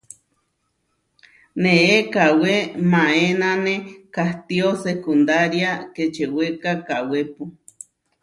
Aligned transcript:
Neé 1.61 1.95
kawé 2.13 2.55
maénane 2.91 3.75
kahtió 4.15 4.67
sekundária 4.83 5.71
kečewéka 5.93 6.71
kawépu. 6.87 7.43